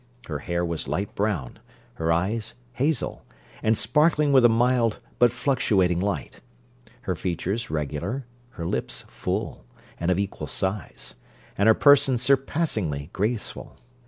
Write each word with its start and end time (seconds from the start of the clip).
Her 0.25 0.39
hair 0.39 0.65
was 0.65 0.87
light 0.87 1.13
brown; 1.13 1.59
her 1.93 2.11
eyes 2.11 2.55
hazel, 2.73 3.23
and 3.61 3.77
sparkling 3.77 4.33
with 4.33 4.43
a 4.43 4.49
mild 4.49 4.97
but 5.19 5.31
fluctuating 5.31 5.99
light; 5.99 6.39
her 7.01 7.13
features 7.13 7.69
regular; 7.69 8.25
her 8.49 8.65
lips 8.65 9.03
full, 9.07 9.63
and 9.99 10.09
of 10.09 10.17
equal 10.17 10.47
size; 10.47 11.13
and 11.55 11.67
her 11.67 11.75
person 11.75 12.17
surpassingly 12.17 13.11
graceful. 13.13 13.77